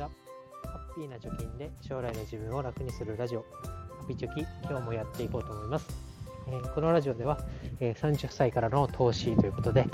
[0.00, 0.10] ちは。
[0.64, 5.88] ハッピーな貯金で将来の自分を楽にするラジオ、ハピチョキ、今日もやっていこうと思います。
[6.48, 7.38] えー、このラジオでは、
[7.80, 9.86] えー、30歳からの投資ということで、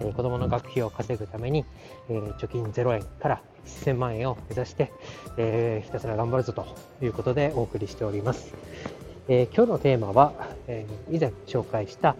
[0.00, 1.64] えー、子供の学費を稼ぐために、
[2.08, 4.92] え貯金0円から1000万円を目指して、
[5.36, 6.66] えひたすら頑張るぞと
[7.00, 8.54] いうことでお送りしております。
[9.28, 10.32] え今日のテーマは、
[10.66, 12.16] え以前紹介した、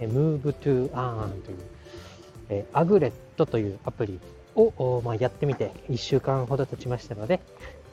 [0.00, 1.58] え Move to Earn という、
[2.48, 4.18] えアグレットというアプリ
[4.56, 7.40] を、まあ、やってみて1週間ほど経ちましたので、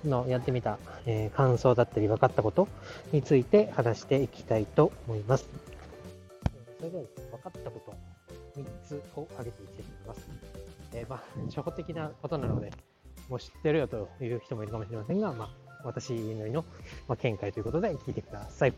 [0.03, 2.67] のやってみた、えー、感想だったり分かったこと
[3.11, 5.49] について話していきたいと思います。
[6.77, 7.93] それでは、分かったこと
[8.59, 10.29] 3つを挙げていきたいと思います。
[10.93, 12.71] えー、まあ、初歩的なことなので、
[13.29, 15.49] もう知ってるよという人もいるかもしれませんが、まあ、
[15.83, 16.65] 私なりの、
[17.07, 18.73] ま見解ということで聞いてください。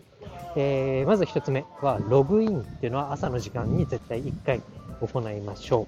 [0.55, 4.61] えー、まず1つ目は、ログインっていうのは朝の時間に絶対1回
[5.01, 5.87] 行いましょ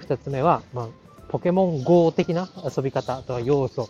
[0.00, 0.02] う。
[0.02, 0.88] 2つ目は、まあ、
[1.28, 3.88] ポケモン GO 的な遊び方とは要素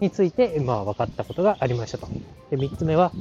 [0.00, 2.08] について、まあ、分かったことがありましたと。
[2.50, 3.12] で3つ目は、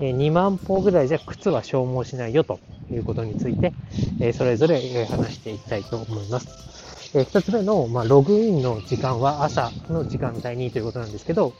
[0.00, 2.60] え2万歩ぐらいじゃ靴は消耗しないよと
[2.92, 3.72] いうことについて、
[4.20, 7.16] えそれぞれ話していきたいと思います。
[7.16, 11.52] え2つ目の、まあ、ログインの時間は朝の時間帯にということなんですけど、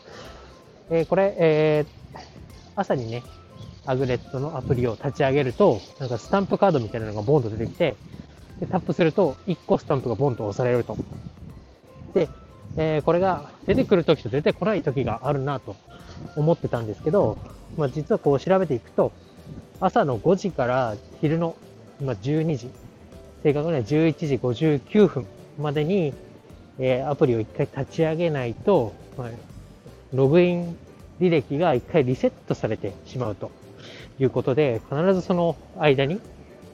[0.91, 1.87] えこれ、え、
[2.77, 3.23] 朝にね、
[3.87, 7.97] アグレットのアプリを立ち上げると、なんかスタンプカードみたいなのがボンと出てきて、
[8.61, 10.99] でタップすると1個スタンプがボンと押されると。
[12.15, 12.29] で、
[12.77, 15.77] えー、これが出てくるときと出てこないときがあるなと
[16.37, 17.37] 思ってたんですけど、
[17.77, 19.13] まあ、実はこう調べていくと、
[19.81, 21.57] 朝の5時から昼の、
[22.03, 22.71] まあ、12時、
[23.43, 25.27] 正確には11時59分
[25.59, 26.15] までに、
[26.79, 29.29] えー、アプリを1回立ち上げないと、まあ、
[30.13, 30.77] ログイン
[31.21, 33.51] 履歴が1回リセットされてしまうと
[34.19, 36.21] いうことで、必ずその間に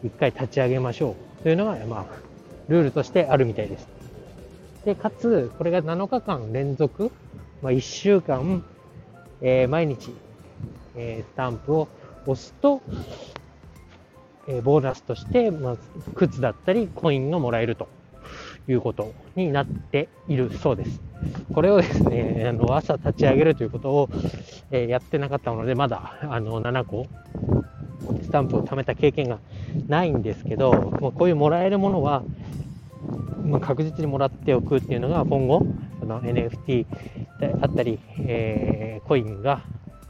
[0.04, 2.06] 1回立ち上げましょうというのが、まあ、
[2.68, 3.99] ルールとしてあるみたいです。
[4.84, 7.10] で、かつ、これが7日間連続、
[7.62, 8.64] まあ、1週間、
[9.42, 10.10] えー、毎日、
[10.96, 11.88] えー、スタンプを
[12.26, 12.82] 押すと、
[14.48, 15.76] えー、ボーナスとして、まあ、
[16.14, 17.88] 靴だったりコインがもらえると
[18.68, 21.00] いうことになっているそうです。
[21.52, 24.08] これをですね、あの朝立ち上げるということを、
[24.70, 27.06] えー、やってなかったので、まだあの7個
[28.22, 29.38] スタンプを貯めた経験が
[29.88, 32.22] ないんですけど、まあ、こういうもらえるものは、
[33.50, 35.66] まあ、確実にもらっておくっていうのが今後、
[35.98, 36.86] その NFT
[37.40, 39.62] であったり、えー、コインが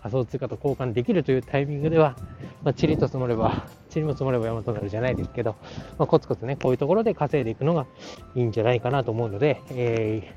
[0.03, 2.17] 仮想通貨と交換できるというタイミングでは、
[2.63, 5.57] まあ、チリと積もれば、チリも積もれば山となるじゃないですけど、
[5.99, 7.87] まあ、コツコツね、こういうところで稼いでいくのが
[8.35, 10.35] いいんじゃないかなと思うので、え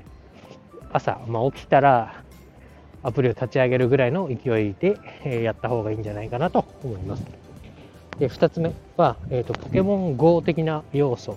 [0.80, 2.24] ー、朝、まあ、起きたら
[3.02, 4.34] アプリを立ち上げるぐらいの勢
[4.68, 7.24] いで、えー、やった方がいいんじゃないかなと思います。
[8.18, 11.36] で2つ目は、えーと、ポケモン GO 的な要素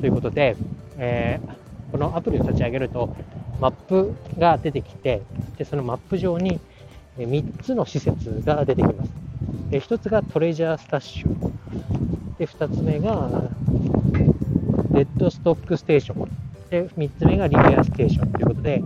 [0.00, 0.56] ということで、
[0.98, 3.14] えー、このアプリを立ち上げると
[3.60, 5.22] マップが出てきて
[5.58, 6.60] でそのマップ上に
[7.18, 9.10] 3つの施設が出てきます。
[9.70, 13.50] で1つがトレジャースタッシュで2つ目が
[14.92, 16.30] レッドストックステーション。
[16.70, 18.32] で3つ目がリニアステーション。
[18.32, 18.82] ということで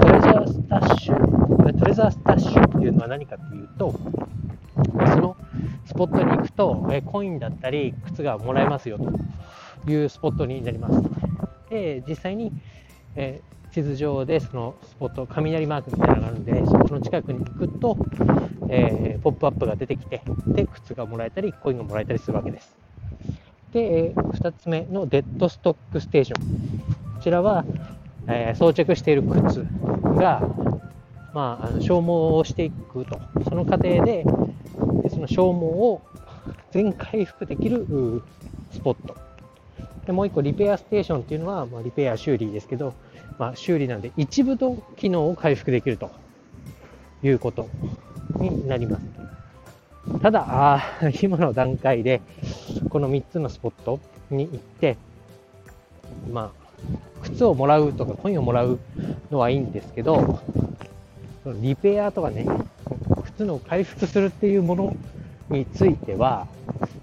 [0.00, 3.94] トレジャースタッシュトレジャースタッシュっていうのは何かというと
[5.14, 5.36] その
[5.86, 8.98] スポットに行くと、コインだったり靴がもらえますよ
[9.84, 11.31] というスポットになります。
[11.72, 12.52] で、実際に、
[13.16, 13.40] え
[13.72, 17.96] 地図上でそのスポット、雷マークみたいなのがあるんで、そこの近くに行くと、
[18.68, 22.76] えー、ポップアップが出てきて、で、靴がもらえたり、コインがもらえたりするわけです。
[23.72, 27.14] で、え2つ目のデッドストックステーション。
[27.14, 27.64] こちらは、
[28.28, 29.66] え、装着している靴
[30.16, 30.46] が、
[31.32, 33.18] まあ、あの消耗していくと。
[33.48, 34.24] その過程で、
[35.08, 36.02] その消耗を
[36.72, 37.86] 全回復できる
[38.70, 39.31] スポット。
[40.06, 42.94] でもう一個、リペアステーションっていうのは、まあ、リペア修理ですけど、
[43.38, 46.10] まあ、修理なんで一部の機能を回復できると
[47.22, 47.68] いうこと
[48.36, 49.22] になります。
[50.20, 50.82] ただ、あ
[51.22, 52.20] 今の段階で、
[52.88, 54.00] この3つのスポット
[54.30, 54.96] に行って、
[56.32, 56.62] まあ、
[57.22, 58.80] 靴をもらうとかコインをもらう
[59.30, 60.40] のはいいんですけど、
[61.60, 62.46] リペアとかね、
[63.24, 64.96] 靴の回復するっていうもの
[65.48, 66.48] については、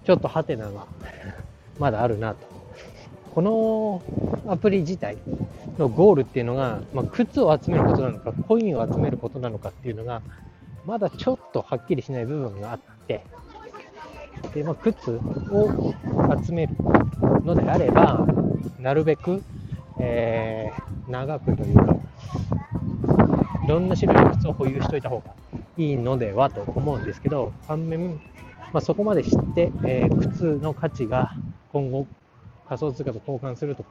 [0.06, 0.86] ちょっとハテナが
[1.80, 2.49] まだあるなと。
[3.34, 4.02] この
[4.52, 5.18] アプリ自体
[5.78, 10.22] のゴールっていうのが、まあ、靴を集めることなのか、コインを集めることなのかっていうのが、
[10.86, 13.24] まだちょっとはっきりしない部分があって、
[14.54, 15.94] で、まあ、靴を
[16.44, 16.76] 集める
[17.44, 18.26] のであれば、
[18.80, 19.44] なるべく、
[20.00, 21.96] えー、長くというか、
[23.64, 25.34] いろんな種類の靴を保有しといた方が
[25.78, 28.20] いいのではと思うんですけど、反面、
[28.74, 31.34] まあ、そこまで知って、えー、靴の価値が
[31.72, 32.08] 今後
[32.70, 33.90] 仮想通貨と交換するとか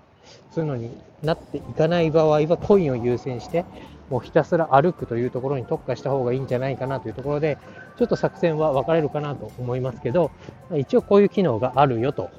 [0.50, 0.90] そういうのに
[1.22, 3.64] なっていかない場合はコインを優先して、
[4.10, 7.58] もうひたすら歩くというところに特化した方がいいんじゃないかなというところで、
[7.98, 10.30] ちょっと作戦は分かれるかなと思いますけど、
[10.76, 12.30] 一応こういう機能があるよと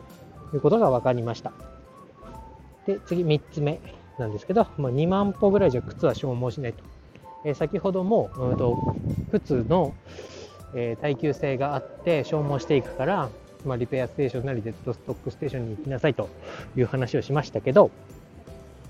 [0.53, 1.51] いうことが分かりました。
[2.87, 3.79] で、次3つ目
[4.17, 6.83] なんですけど、まあ、2万歩ぐらいじゃ靴は消耗しないと。
[7.45, 8.97] えー、先ほども、うんと
[9.31, 9.93] 靴の、
[10.73, 13.29] え、耐久性があって消耗していくから、
[13.65, 16.29] まあ、リペアステーションなりデッドストックステーションに行きなさいと
[16.77, 17.91] いう話をしましたけど、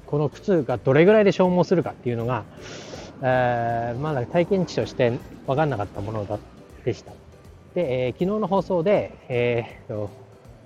[0.06, 2.44] この靴がどれぐらいで消耗するかっていうのが、
[3.22, 6.40] えー、まだ体験値として分かんなかったもの
[6.84, 7.12] でした。
[7.76, 10.08] で、えー、昨日の放送で、えー、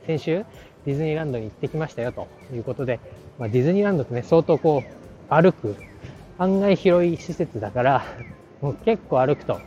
[0.05, 0.45] 先週
[0.85, 2.99] ディズニーランドに行ってきましたよということで、
[3.39, 5.75] まあ、ディズニーランドってね、相当こう歩く、
[6.37, 8.05] 案外広い施設だから、
[8.61, 9.59] もう結構歩くと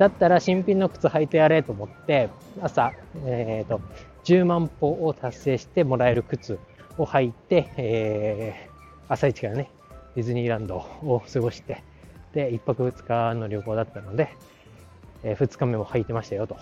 [0.00, 2.30] だったら新品の靴履いてやれと思って、
[2.62, 2.94] 朝、
[3.26, 3.82] えっ、ー、と、
[4.24, 6.58] 10万歩を達成してもらえる靴
[6.96, 9.70] を履いて、えー、朝一からね、
[10.14, 11.84] ディズニーランドを過ごして、
[12.32, 14.30] で、1泊2日の旅行だったので、
[15.22, 16.56] えー、2日目も履いてましたよと。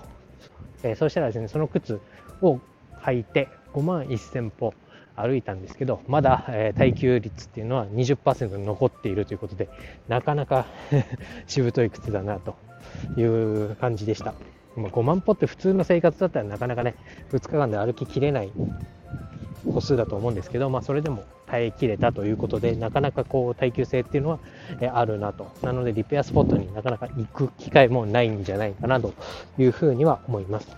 [0.83, 2.01] えー、そうしたらですね、その靴
[2.43, 2.59] を
[3.03, 4.75] 履いて5万1000歩
[5.15, 9.69] 歩いたんですけど、まだ、えー、耐久率っていうのは20%残っているということで、
[10.09, 10.67] なかなか
[11.47, 12.57] しぶとい靴だなと
[13.17, 14.35] いう感じでした。
[14.77, 16.95] 5万歩って普通の生活だったらなかなかね、
[17.33, 18.53] 2日間で歩ききれない
[19.65, 24.39] 歩数だと思うんですけど、まあ、それでも耐えきれたということで、なかなかこう耐久性っていうのは
[24.95, 25.51] あるなと。
[25.63, 29.15] なので、リペアスポットになかなか行く機会もないんじゃないかなと
[29.59, 30.69] いうふうには思います。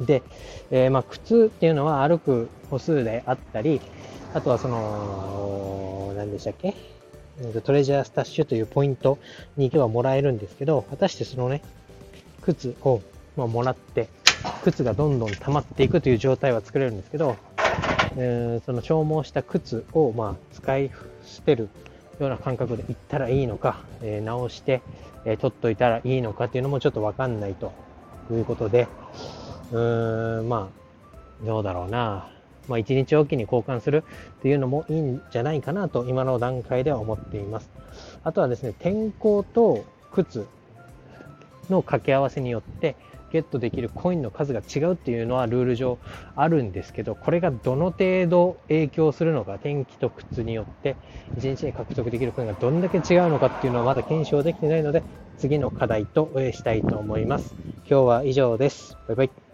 [0.00, 0.22] で、
[0.70, 3.80] えー、まあ靴っていうのは歩く歩数であったり、
[4.34, 6.74] あとはその、何でしたっけ？
[7.64, 9.18] トレジャースタッシュというポイント
[9.56, 11.62] に行けばもらえるんですけど、果たしてそのね、
[12.42, 13.02] 靴を、
[13.36, 14.08] まあ、もらって、
[14.62, 17.36] 靴がどんどん溜まっていくという状態は作れるんですけど、
[18.16, 20.90] えー、その消耗した靴を、まあ、使い
[21.24, 21.68] 捨てる
[22.18, 24.80] ような感覚で行ったらいいのか、えー、直して、
[25.24, 27.72] えー、取っといたらいいのかっていうのもちょっとわかんないと
[28.30, 28.88] いうことで、
[29.72, 32.35] うーん、まあ、どうだろうな。
[32.68, 34.04] まあ、1日おきに交換する
[34.38, 37.70] っていうのもいいんじゃないかなと今の段階では思っています。
[38.24, 40.46] あとはですね、天候と靴
[41.70, 42.96] の掛け合わせによって
[43.32, 45.98] ゲットできるコインの数が違うっていうのはルール上
[46.36, 50.96] あるんですけど、これがどの程度影響するのか、天気と靴によって
[51.36, 55.02] 1日に獲得できるコインがどんだけ違うのかっていうのはまだ検証できてないので、
[55.38, 57.54] 次の課題としたいと思います。
[57.88, 58.96] 今日は以上です。
[59.06, 59.45] バイバイ。